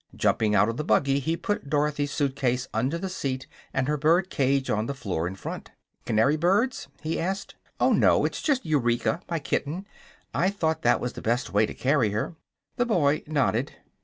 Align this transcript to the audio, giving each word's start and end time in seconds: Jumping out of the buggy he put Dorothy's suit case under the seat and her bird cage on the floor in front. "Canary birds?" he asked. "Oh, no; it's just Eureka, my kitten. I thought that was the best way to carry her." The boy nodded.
Jumping 0.15 0.55
out 0.55 0.67
of 0.67 0.77
the 0.77 0.83
buggy 0.83 1.19
he 1.19 1.37
put 1.37 1.69
Dorothy's 1.69 2.11
suit 2.11 2.35
case 2.35 2.67
under 2.73 2.97
the 2.97 3.07
seat 3.07 3.45
and 3.71 3.87
her 3.87 3.97
bird 3.97 4.31
cage 4.31 4.67
on 4.67 4.87
the 4.87 4.95
floor 4.95 5.27
in 5.27 5.35
front. 5.35 5.69
"Canary 6.07 6.37
birds?" 6.37 6.87
he 7.03 7.19
asked. 7.19 7.53
"Oh, 7.79 7.93
no; 7.93 8.25
it's 8.25 8.41
just 8.41 8.65
Eureka, 8.65 9.21
my 9.29 9.37
kitten. 9.37 9.85
I 10.33 10.49
thought 10.49 10.81
that 10.81 11.01
was 11.01 11.13
the 11.13 11.21
best 11.21 11.53
way 11.53 11.67
to 11.67 11.75
carry 11.75 12.09
her." 12.13 12.33
The 12.77 12.85
boy 12.87 13.21
nodded. 13.27 13.73